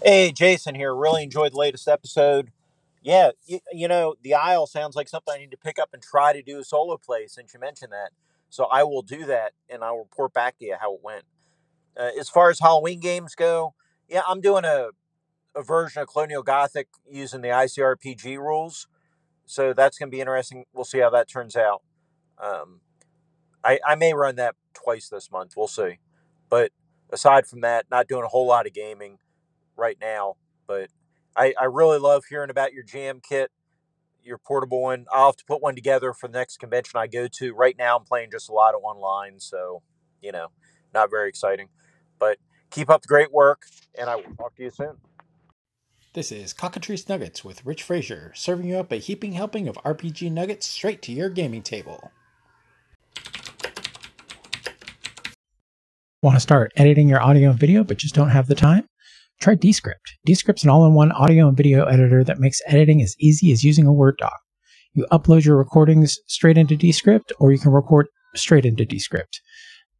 [0.00, 0.94] Hey, Jason here.
[0.94, 2.52] Really enjoyed the latest episode.
[3.02, 6.00] Yeah, you, you know, the aisle sounds like something I need to pick up and
[6.00, 8.10] try to do a solo play since you mentioned that.
[8.48, 11.24] So I will do that and I'll report back to you how it went.
[11.98, 13.74] Uh, as far as Halloween games go,
[14.08, 14.90] yeah, I'm doing a,
[15.56, 18.86] a version of Colonial Gothic using the ICRPG rules.
[19.46, 20.64] So that's going to be interesting.
[20.72, 21.82] We'll see how that turns out.
[22.40, 22.82] Um,
[23.64, 25.54] I, I may run that twice this month.
[25.56, 25.98] We'll see.
[26.48, 26.70] But
[27.10, 29.18] aside from that, not doing a whole lot of gaming
[29.78, 30.34] right now.
[30.66, 30.90] But
[31.36, 33.50] I, I really love hearing about your jam kit,
[34.22, 35.06] your portable one.
[35.12, 37.54] I'll have to put one together for the next convention I go to.
[37.54, 39.82] Right now, I'm playing just a lot of online, so
[40.20, 40.48] you know,
[40.92, 41.68] not very exciting.
[42.18, 42.38] But
[42.70, 43.62] keep up the great work,
[43.98, 44.96] and I will talk to you soon.
[46.14, 50.32] This is Cockatrice Nuggets with Rich Fraser, serving you up a heaping helping of RPG
[50.32, 52.10] nuggets straight to your gaming table.
[56.20, 58.88] Want to start editing your audio and video but just don't have the time?
[59.40, 60.18] Try Descript.
[60.24, 63.62] Descript's an all in one audio and video editor that makes editing as easy as
[63.62, 64.36] using a Word doc.
[64.94, 69.40] You upload your recordings straight into Descript, or you can record straight into Descript.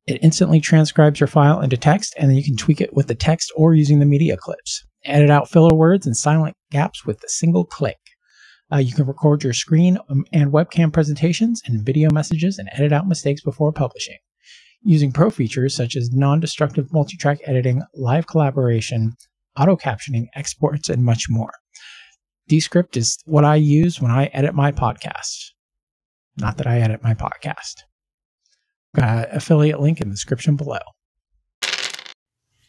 [0.08, 3.14] It instantly transcribes your file into text, and then you can tweak it with the
[3.14, 4.84] text or using the media clips.
[5.04, 7.98] Edit out filler words and silent gaps with a single click.
[8.72, 12.92] Uh, you can record your screen um, and webcam presentations and video messages and edit
[12.92, 14.18] out mistakes before publishing
[14.82, 19.14] using pro features such as non destructive multi track editing, live collaboration,
[19.58, 21.52] auto captioning, exports, and much more.
[22.48, 25.50] Descript is what I use when I edit my podcast.
[26.38, 27.82] Not that I edit my podcast.
[28.94, 30.78] Got an affiliate link in the description below.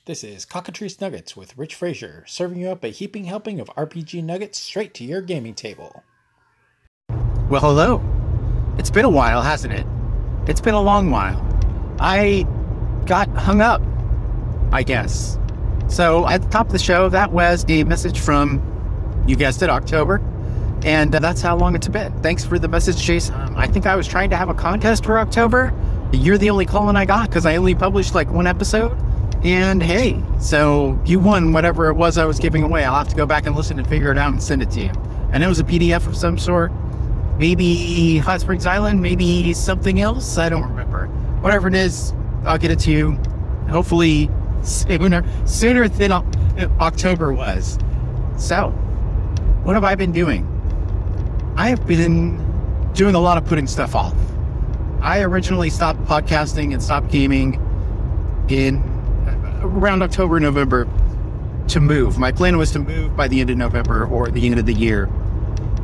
[0.06, 4.23] This is Cockatrice Nuggets with Rich Fraser, serving you up a heaping helping of RPG
[4.23, 6.04] nuggets straight to your gaming table.
[7.48, 8.04] Well, hello.
[8.78, 9.86] It's been a while, hasn't it?
[10.48, 11.48] It's been a long while.
[12.00, 12.45] I
[13.05, 13.81] got hung up,
[14.72, 15.38] I guess.
[15.88, 18.61] So at the top of the show, that was a message from,
[19.28, 20.22] you guessed it, October.
[20.83, 22.14] And uh, that's how long it's been.
[22.22, 23.31] Thanks for the message, Chase.
[23.31, 25.73] Um, I think I was trying to have a contest for October.
[26.14, 28.98] You're the only call I got because I only published like one episode.
[29.43, 32.83] And hey, so you won whatever it was I was giving away.
[32.86, 34.82] I'll have to go back and listen and figure it out and send it to
[34.82, 34.92] you.
[35.32, 36.71] And it was a PDF of some sort.
[37.38, 40.38] Maybe Hot Springs Island, maybe something else.
[40.38, 40.79] I don't remember
[41.42, 42.14] whatever it is,
[42.45, 43.11] I'll get it to you.
[43.70, 44.30] Hopefully
[44.61, 46.11] sooner, sooner than
[46.80, 47.77] October was.
[48.38, 48.70] So,
[49.64, 50.45] what have I been doing?
[51.58, 52.38] I have been
[52.94, 54.16] doing a lot of putting stuff off.
[55.02, 57.54] I originally stopped podcasting and stopped gaming
[58.50, 58.77] in
[59.27, 60.88] uh, around October, November
[61.70, 62.17] to move.
[62.17, 64.73] My plan was to move by the end of November or the end of the
[64.73, 65.10] year.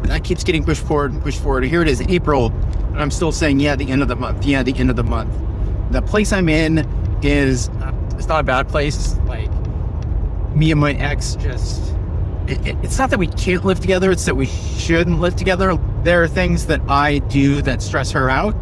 [0.08, 1.64] That keeps getting pushed forward and pushed forward.
[1.64, 4.46] Here it is, April, and I'm still saying, yeah, the end of the month.
[4.46, 5.34] Yeah, the end of the month
[5.92, 6.80] the place I'm in
[7.24, 9.16] is uh, it's not a bad place.
[9.26, 9.50] Like
[10.56, 11.94] me and my ex just
[12.48, 15.76] it, it, it's not that we can't live together, it's that we shouldn't live together.
[16.04, 18.56] There are things that I do that stress her out.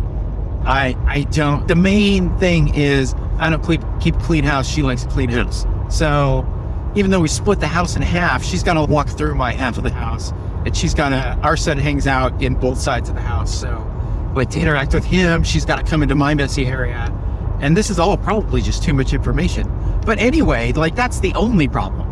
[0.65, 1.67] I I don't.
[1.67, 4.69] The main thing is I don't keep, keep clean house.
[4.69, 5.65] She likes clean house.
[5.89, 6.47] So
[6.95, 9.83] even though we split the house in half, she's gonna walk through my half of
[9.83, 10.31] the house,
[10.65, 13.53] and she's gonna our son hangs out in both sides of the house.
[13.53, 13.89] So
[14.35, 17.11] like to interact with him, she's got to come into my messy area.
[17.59, 19.71] And this is all probably just too much information.
[20.05, 22.09] But anyway, like that's the only problem.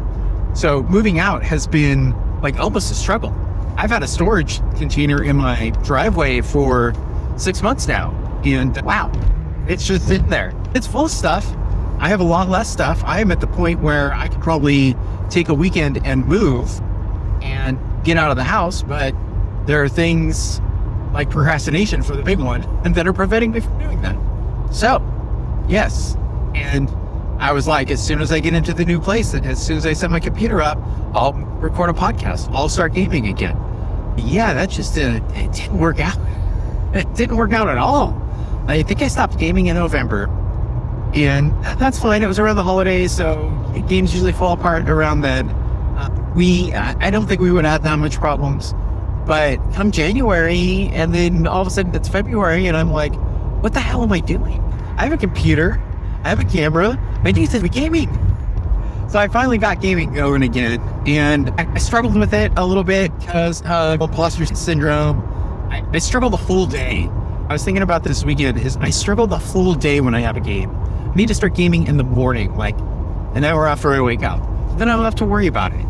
[0.56, 3.36] So moving out has been like almost a struggle.
[3.78, 6.94] I've had a storage container in my driveway for
[7.38, 8.12] six months now.
[8.46, 9.12] And wow,
[9.68, 10.54] it's just sitting there.
[10.76, 11.56] It's full of stuff.
[12.00, 13.02] I have a lot less stuff.
[13.06, 14.96] I am at the point where I could probably
[15.30, 16.82] take a weekend and move
[17.42, 19.16] and get out of the house, but
[19.66, 20.60] there are things
[21.14, 24.16] like procrastination for the big one and that are preventing me from doing that.
[24.72, 25.02] So,
[25.68, 26.16] yes.
[26.56, 26.90] And
[27.40, 29.78] I was like, as soon as I get into the new place, and as soon
[29.78, 30.78] as I set my computer up,
[31.14, 32.50] I'll record a podcast.
[32.52, 33.58] I'll start gaming again.
[34.18, 36.18] Yeah, that just didn't, it didn't work out.
[36.94, 38.22] It didn't work out at all.
[38.68, 40.26] I think I stopped gaming in November.
[41.14, 42.22] And that's fine.
[42.22, 43.50] It was around the holidays, so
[43.88, 45.48] games usually fall apart around then.
[46.36, 48.74] We, I don't think we would have that much problems
[49.26, 53.14] but come January, and then all of a sudden it's February, and I'm like,
[53.62, 54.62] what the hell am I doing?
[54.98, 55.82] I have a computer,
[56.24, 58.10] I have a camera, I need to be gaming.
[59.10, 62.84] So I finally got gaming going again, and I, I struggled with it a little
[62.84, 65.22] bit because of imposter syndrome.
[65.70, 67.10] I, I struggle the full day.
[67.50, 68.58] I was thinking about this weekend.
[68.58, 70.72] Is I struggle the full day when I have a game.
[70.72, 72.78] I need to start gaming in the morning, like
[73.34, 74.40] an hour after I wake up.
[74.78, 75.86] Then I don't have to worry about it.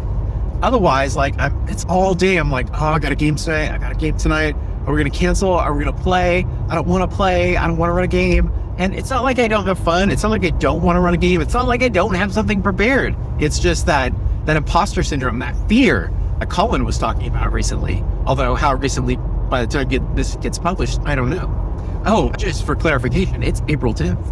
[0.62, 2.38] Otherwise, like I'm, it's all day.
[2.38, 3.72] I'm like, oh, I got a game tonight.
[3.72, 4.56] I got a game tonight.
[4.86, 5.54] Are we gonna cancel?
[5.54, 6.46] Are we gonna play?
[6.70, 7.58] I don't want to play.
[7.58, 8.52] I don't want to run a game.
[8.78, 10.10] And it's not like I don't have fun.
[10.10, 11.42] It's not like I don't want to run a game.
[11.42, 13.16] It's not like I don't have something prepared.
[13.40, 14.14] It's just that
[14.46, 18.04] that imposter syndrome, that fear that Colin was talking about recently.
[18.26, 19.18] Although how recently,
[19.50, 22.02] by the time get, this gets published, I don't know.
[22.06, 24.26] Oh, just for clarification, it's April 10th.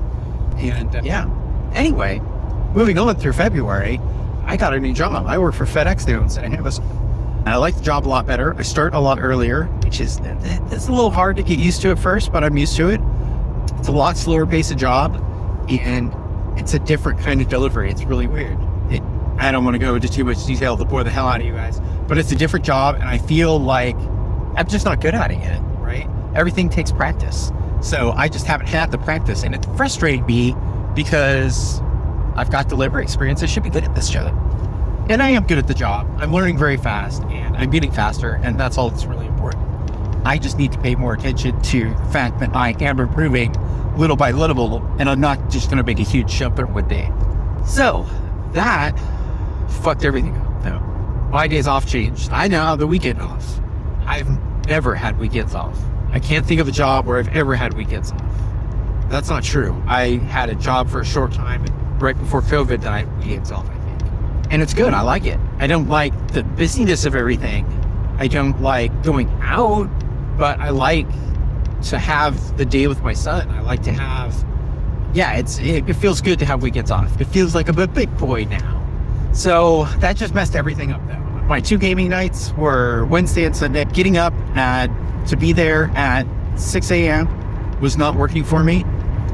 [0.60, 1.30] And uh, yeah.
[1.74, 2.20] Anyway,
[2.74, 4.00] moving on through February,
[4.50, 5.28] I got a new job.
[5.28, 6.82] I work for FedEx now in San Jose.
[7.46, 8.56] I like the job a lot better.
[8.58, 11.92] I start a lot earlier, which is it's a little hard to get used to
[11.92, 13.00] at first, but I'm used to it.
[13.78, 15.24] It's a lot slower pace of job,
[15.70, 16.12] and
[16.60, 17.92] it's a different kind of delivery.
[17.92, 18.58] It's really weird.
[18.90, 19.04] It,
[19.38, 21.46] I don't want to go into too much detail to bore the hell out of
[21.46, 23.96] you guys, but it's a different job, and I feel like
[24.56, 25.62] I'm just not good at it yet.
[25.78, 26.10] Right?
[26.34, 27.52] Everything takes practice,
[27.82, 30.56] so I just haven't had the practice, and it frustrating me
[30.96, 31.82] because
[32.40, 33.44] I've got delivery experience.
[33.44, 34.34] I should be good at this job.
[35.10, 36.08] And I am good at the job.
[36.22, 39.66] I'm learning very fast and I'm getting faster, and that's all that's really important.
[40.26, 43.54] I just need to pay more attention to the fact that I am improving
[43.98, 47.12] little by little, and I'm not just going to make a huge jump every day.
[47.66, 48.08] So
[48.54, 48.98] that
[49.82, 50.64] fucked everything up.
[50.64, 50.80] No,
[51.34, 52.32] my days off changed.
[52.32, 53.60] I now have the weekend off.
[54.06, 54.30] I've
[54.66, 55.78] never had weekends off.
[56.14, 58.24] I can't think of a job where I've ever had weekends off.
[59.10, 59.84] That's not true.
[59.88, 61.66] I had a job for a short time
[62.02, 64.52] right before COVID that I weekends off I think.
[64.52, 64.94] and it's good.
[64.94, 65.40] I like it.
[65.60, 67.66] I don't like the busyness of everything.
[68.18, 69.88] I don't like going out,
[70.38, 71.08] but I like
[71.84, 73.50] to have the day with my son.
[73.50, 74.46] I like to have,
[75.14, 77.20] yeah, it's it, it feels good to have weekends off.
[77.22, 78.76] It feels like I'm a big boy now.
[79.32, 81.16] So that just messed everything up though.
[81.48, 83.86] My two gaming nights were Wednesday and Sunday.
[83.86, 84.90] Getting up at
[85.28, 86.26] to be there at
[86.56, 87.80] 6 a.m.
[87.80, 88.84] was not working for me.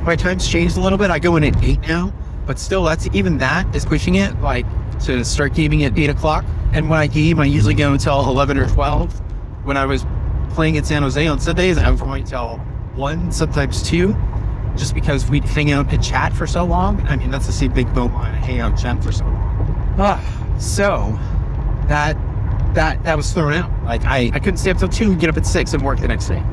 [0.04, 1.10] My time's changed a little bit.
[1.10, 2.14] I go in at 8 now,
[2.46, 4.40] but still, that's even that is pushing it.
[4.42, 4.66] Like
[5.02, 6.46] to start gaming at 8 o'clock.
[6.74, 9.14] And when I game, I usually go until 11 or 12.
[9.66, 10.06] When I was
[10.52, 12.58] playing in San Jose on Sundays, I'm going until
[12.96, 14.16] 1, sometimes 2,
[14.76, 17.02] just because we'd hang out and chat for so long.
[17.08, 19.96] I mean, that's the same big boat line, hang out chat for so long.
[19.98, 21.18] Ah, so
[21.88, 22.18] that
[22.74, 23.72] that that was thrown out.
[23.86, 26.00] Like I, I couldn't stay up till 2 and get up at 6 and work
[26.00, 26.44] the next day,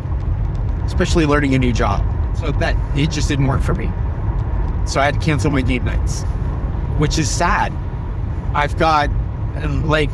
[0.84, 2.04] especially learning a new job.
[2.36, 3.90] So that it just didn't work for me.
[4.86, 6.22] So I had to cancel my game nights,
[6.98, 7.72] which is sad
[8.54, 9.10] I've got
[9.84, 10.10] like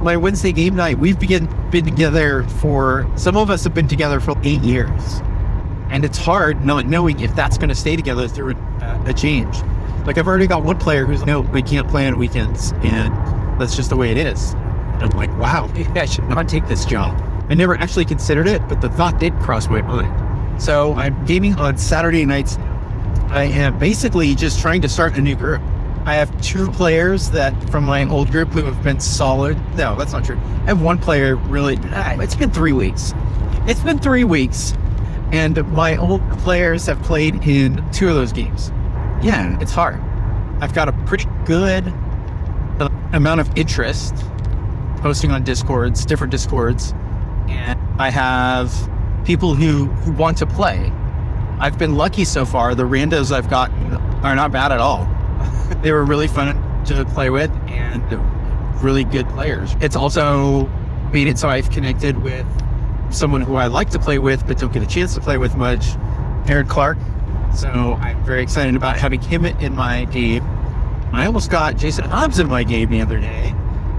[0.00, 0.98] my Wednesday game night.
[0.98, 5.20] We've been been together for some of us have been together for eight years,
[5.90, 9.56] and it's hard not knowing if that's going to stay together through a, a, change.
[10.04, 13.14] Like I've already got one player who's no, we can't play on weekends, and
[13.60, 14.54] that's just the way it is.
[14.54, 17.20] And I'm like, wow, maybe I should not take this job.
[17.48, 20.60] I never actually considered it, but the thought did cross my mind.
[20.60, 22.58] So I'm gaming on Saturday nights.
[23.28, 25.60] I am basically just trying to start a new group.
[26.04, 29.58] I have two players that from my old group who have been solid.
[29.76, 30.38] No, that's not true.
[30.62, 31.78] I have one player really.
[31.86, 33.12] Ah, it's been three weeks.
[33.66, 34.74] It's been three weeks,
[35.32, 38.70] and my old players have played in two of those games.
[39.20, 40.00] Yeah, it's hard.
[40.60, 41.92] I've got a pretty good
[43.12, 44.14] amount of interest
[44.98, 46.92] posting on discords, different discords,
[47.48, 48.72] and I have
[49.24, 50.92] people who, who want to play.
[51.58, 52.74] I've been lucky so far.
[52.74, 53.70] The randos I've got
[54.22, 55.08] are not bad at all
[55.82, 58.02] they were really fun to play with and
[58.82, 59.74] really good players.
[59.80, 60.66] It's also
[61.12, 62.46] made it so I've connected with
[63.10, 65.56] someone who I like to play with but don't get a chance to play with
[65.56, 65.86] much,
[66.48, 66.98] Aaron Clark.
[67.54, 70.44] So I'm very excited about having him in my game.
[71.12, 73.54] I almost got Jason Hobbs in my game the other day,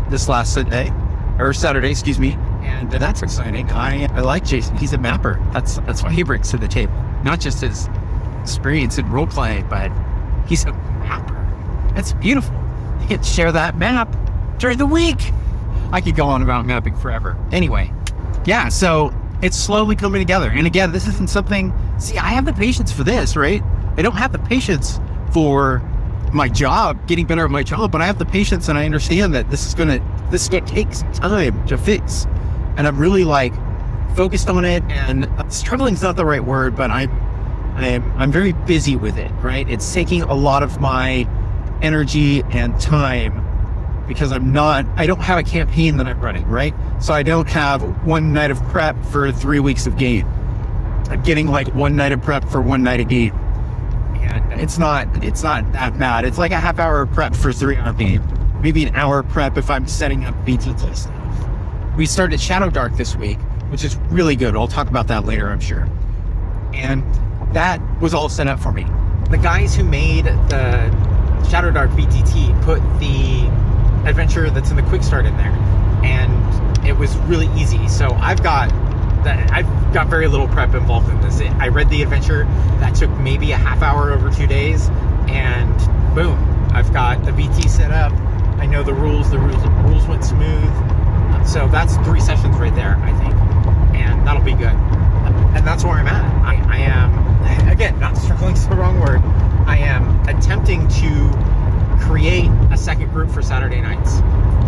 [0.10, 0.92] this last Sunday,
[1.40, 3.72] or Saturday, excuse me, and that's exciting.
[3.72, 4.78] I, I like Jason.
[4.78, 5.42] He's a mapper.
[5.54, 6.94] That's that's what he brings to the table.
[7.28, 7.90] Not just his
[8.42, 9.92] experience in role playing, but
[10.48, 11.36] he's a mapper.
[11.98, 12.56] It's beautiful.
[13.02, 14.16] You get to share that map
[14.60, 15.34] during the week.
[15.92, 17.36] I could go on about mapping forever.
[17.52, 17.94] Anyway,
[18.46, 20.50] yeah, so it's slowly coming together.
[20.50, 23.62] And again, this isn't something, see, I have the patience for this, right?
[23.98, 25.02] I don't have the patience
[25.34, 25.82] for
[26.32, 29.34] my job, getting better at my job, but I have the patience and I understand
[29.34, 30.00] that this is gonna,
[30.32, 32.26] this is gonna take some time to fix.
[32.78, 33.52] And I'm really like
[34.18, 37.12] focused on it and uh, struggling is not the right word, but I'm,
[37.76, 39.70] I'm, I'm very busy with it, right?
[39.70, 41.30] It's taking a lot of my
[41.84, 43.44] energy and time
[44.08, 46.74] because I'm not, I don't have a campaign that I'm running, right?
[47.00, 50.26] So I don't have one night of prep for three weeks of game.
[51.10, 53.36] I'm getting like one night of prep for one night of game.
[54.16, 56.26] And it's not, it's not that bad.
[56.26, 58.24] It's like a half hour prep for three hour game.
[58.64, 61.08] Maybe an hour prep if I'm setting up BT stuff.
[61.96, 63.38] We started Shadowdark this week,
[63.70, 64.56] which is really good.
[64.56, 65.88] I'll talk about that later, I'm sure.
[66.74, 67.04] And
[67.54, 68.86] that was all set up for me.
[69.30, 70.90] The guys who made the
[71.50, 73.48] Shadow Dark VTT put the
[74.08, 75.52] adventure that's in the quick start in there,
[76.04, 77.88] and it was really easy.
[77.88, 78.72] So I've got.
[79.28, 81.42] I've got very little prep involved in this.
[81.42, 82.46] I read the adventure
[82.80, 84.88] that took maybe a half hour over two days,
[85.28, 85.76] and
[86.16, 86.38] boom,
[86.72, 88.14] I've got the BT set up.
[88.58, 89.30] I know the rules.
[89.30, 89.62] The rules
[89.98, 91.46] rules went smooth.
[91.46, 93.34] So that's three sessions right there, I think,
[94.28, 94.76] that'll be good.
[95.56, 96.44] And that's where I'm at.
[96.44, 99.22] I, I am again not struggling is the wrong word.
[99.66, 104.18] I am attempting to create a second group for Saturday nights.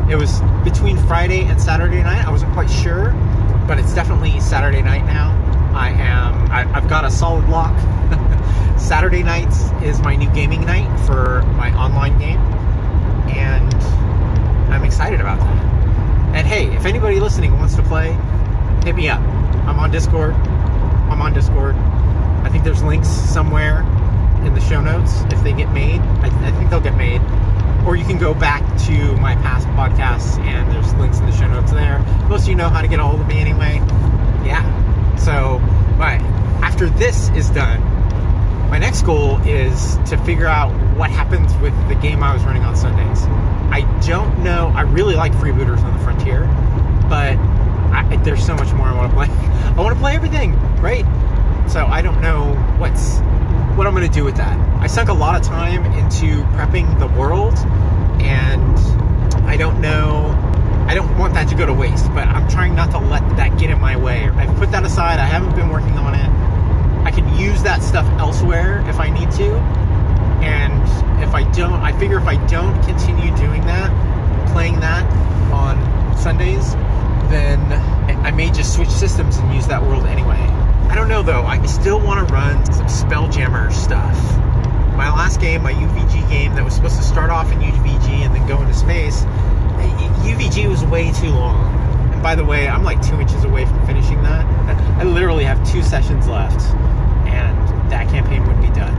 [0.10, 2.26] It was between Friday and Saturday night.
[2.26, 3.12] I wasn't quite sure,
[3.68, 5.36] but it's definitely Saturday night now.
[5.76, 6.50] I am.
[6.50, 7.78] I, I've got a solid lock.
[8.80, 12.40] Saturday nights is my new gaming night for my online game,
[13.36, 13.74] and
[14.72, 15.66] I'm excited about that.
[16.34, 18.18] And hey, if anybody listening wants to play,
[18.86, 19.39] hit me up.
[19.68, 20.34] I'm on Discord.
[20.34, 21.76] I'm on Discord.
[21.76, 23.82] I think there's links somewhere
[24.46, 26.00] in the show notes if they get made.
[26.00, 27.22] I, I think they'll get made.
[27.86, 31.48] Or you can go back to my past podcasts and there's links in the show
[31.48, 32.00] notes there.
[32.30, 33.76] Most of you know how to get a hold of me anyway.
[34.46, 34.64] Yeah.
[35.18, 35.60] So,
[35.98, 36.22] but
[36.62, 37.82] after this is done,
[38.70, 42.64] my next goal is to figure out what happens with the game I was running
[42.64, 43.24] on Sundays.
[43.72, 44.72] I don't know.
[44.76, 46.46] I really like Freebooters on the Frontier,
[47.10, 47.36] but
[47.92, 49.28] I, there's so much more I want to play.
[49.78, 51.06] I want to play everything, right?
[51.70, 53.20] So I don't know what's
[53.78, 54.58] what I'm to do with that.
[54.82, 57.54] I sunk a lot of time into prepping the world,
[58.22, 58.78] and
[59.48, 60.36] I don't know.
[60.88, 63.58] I don't want that to go to waste, but I'm trying not to let that
[63.60, 64.28] get in my way.
[64.30, 65.20] I've put that aside.
[65.20, 66.30] I haven't been working on it.
[67.06, 69.54] I can use that stuff elsewhere if I need to.
[70.44, 70.84] And
[71.24, 73.90] if I don't, I figure if I don't continue doing that,
[74.52, 75.06] playing that
[75.54, 76.74] on Sundays,
[77.30, 77.60] then
[78.26, 80.40] I may just switch systems and use that world anyway.
[80.90, 84.16] I don't know though, I still want to run some Spelljammer stuff.
[84.98, 88.36] My last game, my UVG game that was supposed to start off in UVG and
[88.36, 89.24] then go into space,
[90.24, 91.66] UVG was way too long.
[92.14, 94.46] And by the way, I'm like two inches away from finishing that.
[95.00, 96.62] I literally have two sessions left,
[97.26, 98.94] and that campaign would be done,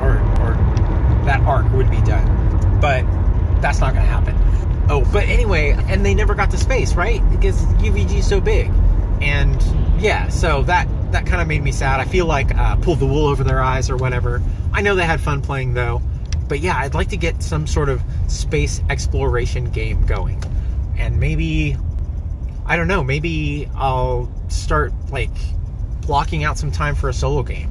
[0.00, 0.54] or or
[1.24, 2.80] that arc would be done.
[2.80, 3.04] But
[3.60, 4.36] that's not going to happen.
[4.90, 7.22] Oh, but anyway, and they never got to space, right?
[7.30, 8.72] Because UVG is so big,
[9.22, 9.62] and
[10.02, 12.00] yeah, so that that kind of made me sad.
[12.00, 14.42] I feel like uh, pulled the wool over their eyes or whatever.
[14.72, 16.02] I know they had fun playing though,
[16.48, 20.42] but yeah, I'd like to get some sort of space exploration game going,
[20.98, 21.76] and maybe
[22.66, 25.30] I don't know, maybe I'll start like
[26.02, 27.70] blocking out some time for a solo game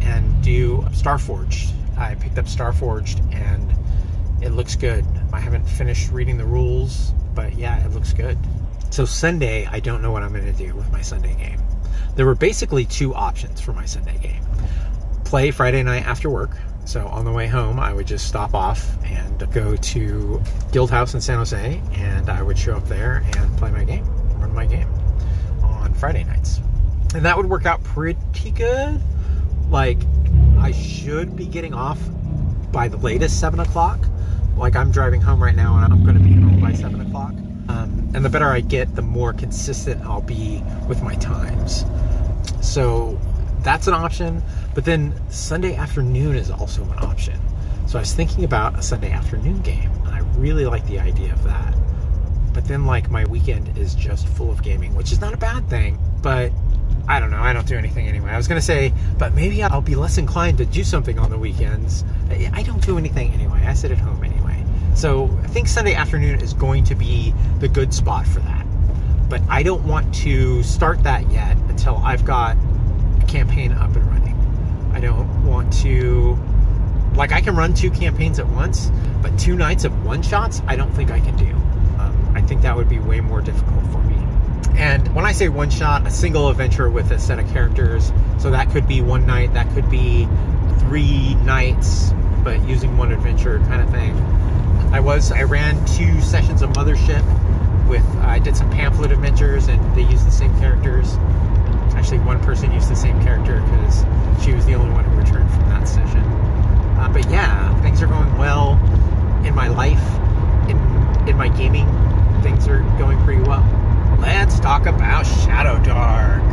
[0.00, 1.70] and do Starforged.
[1.98, 3.74] I picked up Starforged and
[4.42, 5.04] it looks good.
[5.34, 8.38] I haven't finished reading the rules, but yeah, it looks good.
[8.90, 11.60] So Sunday, I don't know what I'm going to do with my Sunday game.
[12.14, 14.44] There were basically two options for my Sunday game.
[15.24, 16.56] Play Friday night after work.
[16.84, 21.14] So on the way home, I would just stop off and go to Guild House
[21.14, 24.06] in San Jose, and I would show up there and play my game,
[24.38, 24.88] run my game
[25.64, 26.60] on Friday nights.
[27.14, 29.00] And that would work out pretty good.
[29.68, 29.98] Like,
[30.60, 31.98] I should be getting off
[32.70, 33.98] by the latest 7 o'clock.
[34.56, 37.32] Like, I'm driving home right now, and I'm going to be home by 7 o'clock.
[37.68, 41.84] Um, and the better I get, the more consistent I'll be with my times.
[42.62, 43.18] So
[43.62, 44.42] that's an option.
[44.74, 47.40] But then Sunday afternoon is also an option.
[47.86, 51.32] So I was thinking about a Sunday afternoon game, and I really like the idea
[51.32, 51.74] of that.
[52.52, 55.68] But then, like, my weekend is just full of gaming, which is not a bad
[55.68, 56.52] thing, but
[57.08, 57.40] I don't know.
[57.40, 58.30] I don't do anything anyway.
[58.30, 61.30] I was going to say, but maybe I'll be less inclined to do something on
[61.30, 62.04] the weekends.
[62.30, 63.43] I don't do anything anyway.
[63.74, 64.64] I sit at home anyway.
[64.94, 68.64] So I think Sunday afternoon is going to be the good spot for that.
[69.28, 72.56] But I don't want to start that yet until I've got
[73.20, 74.92] a campaign up and running.
[74.94, 76.38] I don't want to.
[77.16, 80.76] Like, I can run two campaigns at once, but two nights of one shots, I
[80.76, 81.50] don't think I can do.
[81.98, 84.16] Um, I think that would be way more difficult for me.
[84.78, 88.52] And when I say one shot, a single adventure with a set of characters, so
[88.52, 90.28] that could be one night, that could be
[90.78, 92.12] three nights,
[92.44, 94.14] but using one adventure kind of thing.
[94.92, 97.24] I was, I ran two sessions of Mothership
[97.88, 101.16] with, I did some pamphlet adventures and they used the same characters.
[101.96, 104.04] Actually, one person used the same character because
[104.44, 106.20] she was the only one who returned from that session.
[106.98, 108.72] Uh, but yeah, things are going well
[109.44, 110.02] in my life,
[110.68, 111.86] in in my gaming.
[112.42, 113.64] Things are going pretty well.
[114.20, 116.44] Let's talk about Shadowdark.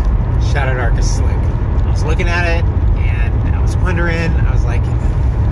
[0.52, 1.28] Shadow Dark is slick.
[1.32, 4.32] I was looking at it and I was wondering.
[4.32, 4.84] I was like,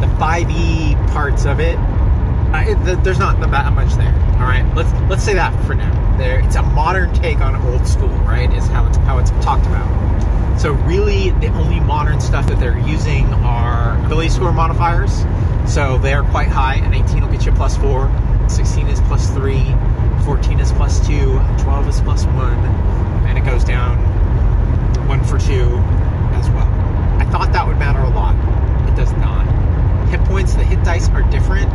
[0.02, 1.78] the 5e parts of it.
[1.78, 4.14] Uh, there's not that much there.
[4.34, 6.18] All right, let's let's say that for now.
[6.18, 8.52] There, it's a modern take on old school, right?
[8.54, 10.60] Is how it's how it's talked about.
[10.60, 15.24] So really, the only modern stuff that they're using are ability score modifiers.
[15.66, 16.76] So they are quite high.
[16.76, 18.12] An 18 will get you plus four.
[18.50, 19.64] 16 is plus three.
[20.26, 21.40] 14 is plus two.
[21.60, 22.60] 12 is plus one,
[23.26, 23.98] and it goes down
[25.08, 25.78] one for two
[26.36, 26.68] as well.
[27.20, 28.36] I thought that would matter a lot.
[28.88, 29.46] It does not.
[30.10, 31.70] Hit points, the hit dice are different.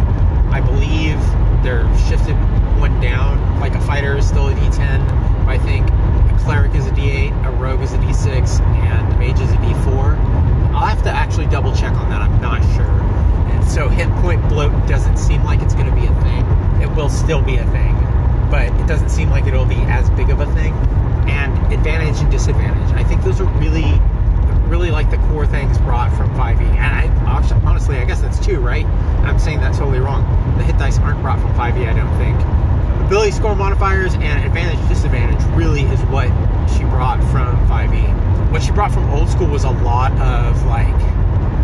[0.55, 1.19] I believe
[1.65, 2.37] they're shifted
[2.79, 3.59] one down.
[3.59, 5.01] Like a fighter is still a D10,
[5.49, 9.41] I think a cleric is a D8, a rogue is a D6, and a mage
[9.41, 10.17] is a D4.
[10.73, 12.23] I'll have to actually double check on that.
[12.23, 12.87] I'm not sure.
[12.87, 16.47] And so hit point bloat doesn't seem like it's going to be a thing.
[16.81, 17.97] It will still be a thing,
[18.49, 20.73] but it doesn't seem like it'll be as big of a thing.
[21.27, 22.95] And advantage and disadvantage.
[22.95, 24.01] I think those are really
[24.69, 26.61] really like the core things brought from 5e.
[26.61, 27.05] And I
[27.65, 28.87] honestly, I guess that's two, right?
[29.25, 30.23] I'm saying that totally wrong.
[30.59, 33.05] The hit dice aren't brought from 5e, I don't think.
[33.07, 36.29] Ability score modifiers and advantage disadvantage really is what
[36.71, 38.51] she brought from 5e.
[38.51, 40.95] What she brought from old school was a lot of like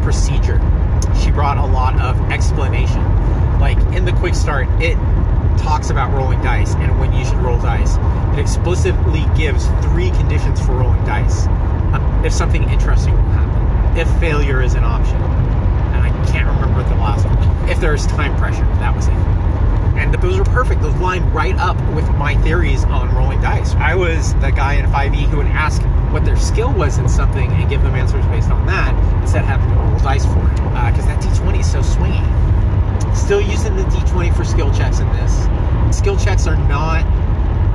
[0.02, 0.60] procedure.
[1.22, 3.02] She brought a lot of explanation.
[3.58, 4.96] Like in the quick start, it
[5.58, 7.96] talks about rolling dice and when you should roll dice.
[8.36, 11.46] It explicitly gives three conditions for rolling dice.
[12.24, 16.96] If something interesting will happen, if failure is an option, and I can't remember the
[16.96, 17.68] last one.
[17.68, 19.14] If there's time pressure, that was it.
[20.00, 20.82] And those are perfect.
[20.82, 23.74] Those line right up with my theories on rolling dice.
[23.74, 25.82] I was the guy in 5e who would ask
[26.12, 29.48] what their skill was in something and give them answers based on that instead of
[29.48, 30.54] having to roll dice for it.
[30.54, 32.24] Because uh, that d20 is so swingy.
[33.14, 35.96] Still using the d20 for skill checks in this.
[35.96, 37.04] Skill checks are not,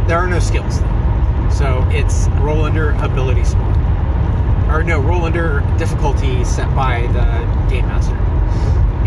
[0.08, 0.82] there are no skills.
[0.82, 1.50] Though.
[1.52, 3.75] So it's roll under ability score.
[4.70, 8.16] Or no, roll under difficulty set by the game master.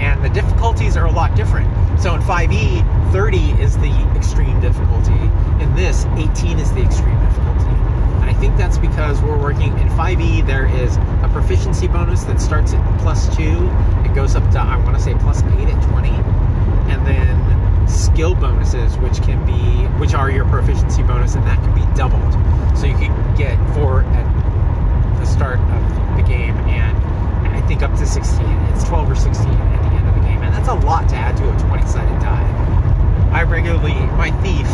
[0.00, 1.68] And the difficulties are a lot different.
[2.00, 5.18] So in 5e, 30 is the extreme difficulty.
[5.62, 7.74] In this, 18 is the extreme difficulty.
[8.20, 12.40] And I think that's because we're working in 5e, there is a proficiency bonus that
[12.40, 13.42] starts at plus 2
[14.08, 16.08] it goes up to, I want to say, plus 8 at 20.
[16.90, 21.74] And then skill bonuses, which can be, which are your proficiency bonus, and that can
[21.74, 22.32] be doubled.
[22.78, 24.27] So you can get 4 at
[25.28, 26.96] start of the game and
[27.48, 28.40] I think up to 16.
[28.72, 30.42] It's 12 or 16 at the end of the game.
[30.42, 32.68] And that's a lot to add to a 20 sided die.
[33.32, 34.66] I regularly, my thief,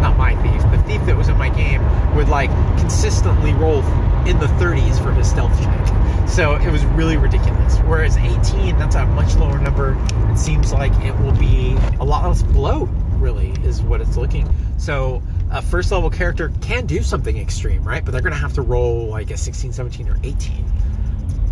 [0.00, 1.80] not my thief, the thief that was in my game
[2.16, 3.82] would like consistently roll
[4.26, 6.28] in the 30s for his stealth check.
[6.28, 7.78] So it was really ridiculous.
[7.78, 9.96] Whereas 18, that's a much lower number.
[10.30, 14.48] It seems like it will be a lot less bloat, really, is what it's looking.
[14.76, 18.04] So a first level character can do something extreme, right?
[18.04, 20.64] But they're going to have to roll like a 16, 17, or 18.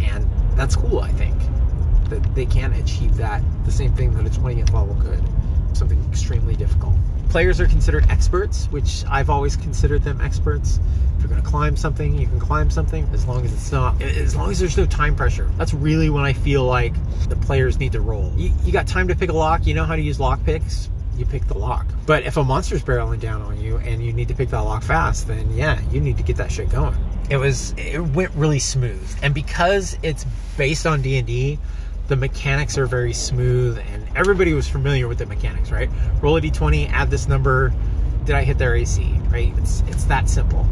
[0.02, 1.36] And that's cool, I think.
[2.08, 5.22] That they can achieve that, the same thing that a 20th level could.
[5.76, 6.94] Something extremely difficult.
[7.28, 10.78] Players are considered experts, which I've always considered them experts.
[11.16, 14.00] If you're going to climb something, you can climb something as long as it's not,
[14.00, 15.50] as long as there's no time pressure.
[15.58, 16.94] That's really when I feel like
[17.28, 18.32] the players need to roll.
[18.36, 20.88] You, you got time to pick a lock, you know how to use lock picks,
[21.18, 21.86] you pick the lock.
[22.06, 24.82] But if a monster's barreling down on you and you need to pick that lock
[24.82, 26.96] fast, then yeah, you need to get that shit going.
[27.30, 29.06] It was it went really smooth.
[29.22, 30.24] And because it's
[30.56, 31.58] based on D&D,
[32.08, 35.90] the mechanics are very smooth and everybody was familiar with the mechanics, right?
[36.22, 37.72] Roll a d20, add this number,
[38.24, 39.52] did I hit their AC, right?
[39.58, 40.66] It's it's that simple.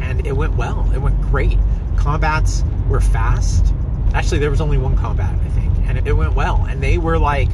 [0.00, 0.90] And it went well.
[0.94, 1.58] It went great.
[1.96, 3.72] Combats were fast.
[4.14, 6.66] Actually, there was only one combat, I think, and it went well.
[6.68, 7.48] And they were like,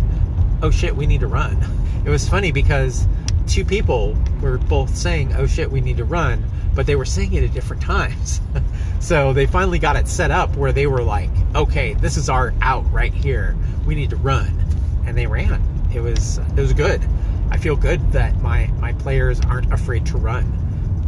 [0.63, 1.57] "Oh shit, we need to run."
[2.05, 3.07] It was funny because
[3.47, 7.33] two people were both saying, "Oh shit, we need to run," but they were saying
[7.33, 8.41] it at different times.
[9.01, 12.53] so they finally got it set up where they were like, "Okay, this is our
[12.61, 13.57] out right here.
[13.87, 14.65] We need to run,"
[15.07, 15.63] and they ran.
[15.95, 17.03] It was it was good.
[17.51, 20.45] I feel good that my my players aren't afraid to run.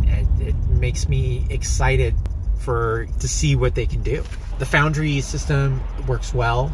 [0.07, 2.15] It, it makes me excited
[2.59, 4.25] for to see what they can do.
[4.59, 6.73] The Foundry system works well.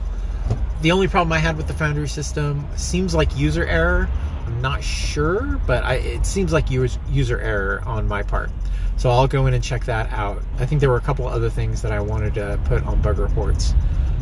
[0.82, 4.08] The only problem I had with the Foundry system seems like user error.
[4.44, 8.50] I'm not sure, but I, it seems like user error on my part.
[8.96, 10.42] So I'll go in and check that out.
[10.58, 13.18] I think there were a couple other things that I wanted to put on bug
[13.18, 13.74] reports,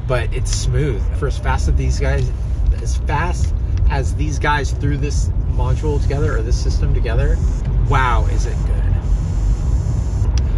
[0.07, 1.03] but it's smooth.
[1.19, 2.31] For as fast as these guys,
[2.83, 3.55] as fast
[3.89, 7.39] as these guys threw this module together or this system together,
[7.89, 8.85] wow, is it good.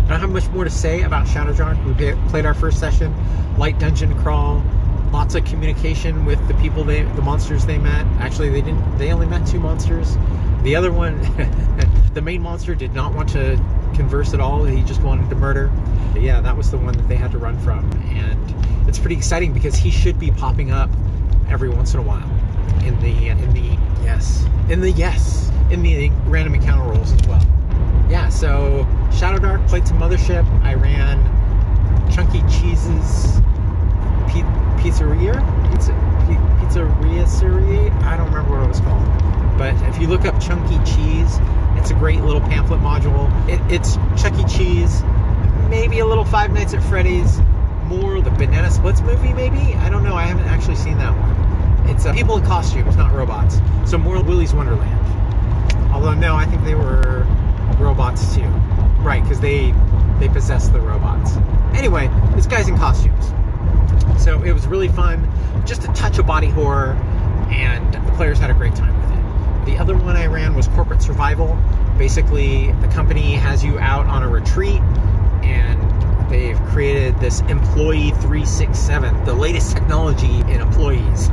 [0.04, 1.86] I don't have much more to say about Shadowdark.
[1.86, 1.94] We
[2.28, 3.14] played our first session,
[3.56, 4.64] light dungeon crawl,
[5.12, 8.06] lots of communication with the people they the monsters they met.
[8.18, 10.16] Actually they didn't they only met two monsters.
[10.62, 11.20] The other one
[12.14, 13.62] the main monster did not want to
[13.94, 14.64] converse at all.
[14.64, 15.70] He just wanted to murder.
[16.12, 17.92] But yeah that was the one that they had to run from.
[18.14, 20.88] And it's pretty exciting because he should be popping up
[21.50, 22.28] every once in a while
[22.86, 27.46] in the in the yes in the yes in the random encounter rolls as well.
[28.08, 30.46] Yeah so Shadowdark played some mothership.
[30.62, 31.20] I ran
[32.10, 33.42] chunky cheeses
[34.78, 35.36] pizzeria,
[35.70, 35.92] pizza,
[36.60, 37.90] pizzeria serie.
[38.02, 39.58] I don't remember what it was called.
[39.58, 41.38] But if you look up Chunky Cheese,
[41.76, 43.30] it's a great little pamphlet module.
[43.48, 44.44] It, it's Chuck E.
[44.44, 45.02] Cheese,
[45.68, 47.40] maybe a little Five Nights at Freddy's,
[47.86, 49.74] more the Banana Splits movie, maybe.
[49.74, 50.14] I don't know.
[50.14, 51.90] I haven't actually seen that one.
[51.90, 53.60] It's uh, people in costumes, not robots.
[53.84, 54.98] So more Willy's Wonderland.
[55.92, 57.26] Although no, I think they were
[57.78, 58.48] robots too.
[59.02, 59.74] Right, because they
[60.18, 61.36] they possess the robots.
[61.76, 63.32] Anyway, this guy's in costumes.
[64.22, 65.28] So it was really fun,
[65.66, 66.92] just a touch of body horror,
[67.50, 69.72] and the players had a great time with it.
[69.72, 71.58] The other one I ran was Corporate Survival.
[71.98, 74.80] Basically, the company has you out on a retreat
[75.42, 81.28] and they've created this Employee 367, the latest technology in employees.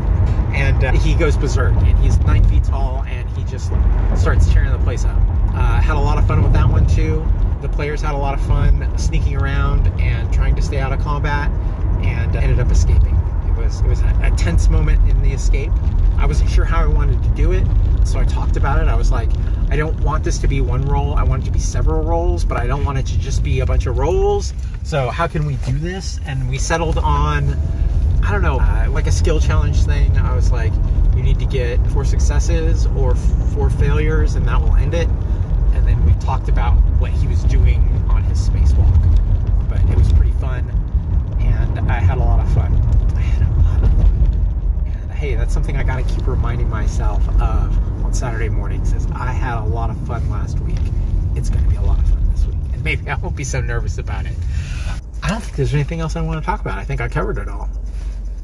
[0.56, 3.71] And uh, he goes berserk and he's nine feet tall and he just
[4.17, 5.15] starts tearing the place up.
[5.54, 7.23] Uh, had a lot of fun with that one too.
[7.62, 10.99] The players had a lot of fun sneaking around and trying to stay out of
[11.02, 11.52] combat
[12.03, 13.15] and uh, ended up escaping.
[13.47, 15.71] It was it was a, a tense moment in the escape.
[16.17, 17.65] I wasn't sure how I wanted to do it,
[18.05, 18.88] so I talked about it.
[18.88, 19.29] I was like,
[19.69, 21.13] I don't want this to be one roll.
[21.13, 23.59] I want it to be several rolls, but I don't want it to just be
[23.62, 24.53] a bunch of rolls.
[24.83, 26.19] So how can we do this?
[26.25, 27.55] And we settled on,
[28.23, 30.17] I don't know, uh, like a skill challenge thing.
[30.17, 30.73] I was like,
[31.15, 33.15] you need to get four successes or
[33.53, 35.07] four failures, and that will end it.
[35.73, 39.69] And then we talked about what he was doing on his spacewalk.
[39.69, 40.67] But it was pretty fun,
[41.87, 42.75] I had a lot of fun.
[43.15, 44.83] I had a lot of fun.
[44.85, 49.31] And hey, that's something I gotta keep reminding myself of on Saturday mornings is I
[49.31, 50.79] had a lot of fun last week.
[51.35, 52.57] It's gonna be a lot of fun this week.
[52.73, 54.35] And maybe I won't be so nervous about it.
[55.21, 56.77] I don't think there's anything else I want to talk about.
[56.77, 57.69] I think I covered it all.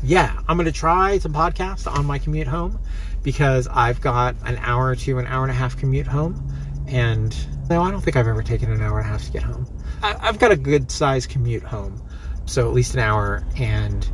[0.04, 2.80] Yeah, I'm gonna try some podcasts on my commute home
[3.24, 6.48] because I've got an hour to an hour and a half commute home.
[6.88, 7.36] And
[7.69, 9.67] no, I don't think I've ever taken an hour and a half to get home.
[10.04, 12.00] I've got a good size commute home,
[12.46, 14.08] so at least an hour, and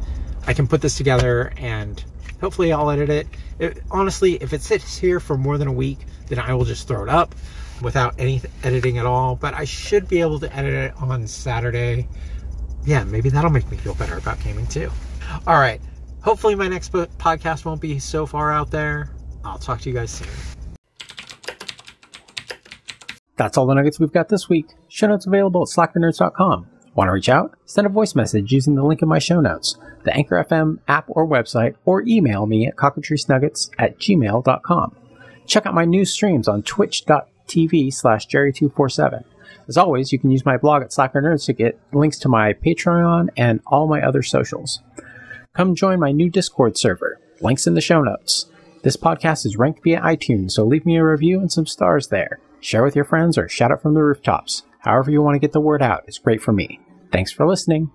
[0.48, 2.04] I can put this together and
[2.42, 3.28] hopefully I'll edit it.
[3.60, 3.84] it.
[3.92, 7.04] Honestly, if it sits here for more than a week, then I will just throw
[7.04, 7.36] it up
[7.82, 9.36] without any editing at all.
[9.36, 12.08] But I should be able to edit it on Saturday.
[12.84, 14.92] Yeah, maybe that'll make me feel better about gaming too.
[15.48, 15.80] All right.
[16.24, 19.10] Hopefully, my next podcast won't be so far out there.
[19.44, 20.28] I'll talk to you guys soon.
[23.38, 24.68] That's all the nuggets we've got this week.
[24.88, 26.68] Show notes available at slackernerds.com.
[26.94, 27.58] Want to reach out?
[27.66, 31.06] Send a voice message using the link in my show notes, the Anchor FM app
[31.08, 34.96] or website, or email me at cockatricenuggets at gmail.com.
[35.46, 39.24] Check out my new streams on twitch.tv slash jerry247.
[39.68, 42.54] As always, you can use my blog at Slacker Nerds to get links to my
[42.54, 44.82] Patreon and all my other socials.
[45.54, 47.20] Come join my new Discord server.
[47.40, 48.48] Links in the show notes.
[48.84, 52.40] This podcast is ranked via iTunes, so leave me a review and some stars there.
[52.60, 54.64] Share with your friends or shout out from the rooftops.
[54.82, 56.80] However you want to get the word out is great for me.
[57.12, 57.92] Thanks for listening.